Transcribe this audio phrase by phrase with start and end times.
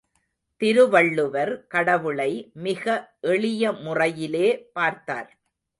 [0.61, 2.51] திருவள்ளுவர் கடவுளை
[2.53, 2.85] மிக
[3.19, 4.47] எளிய முறையிலே
[4.73, 5.31] பார்த்தார்.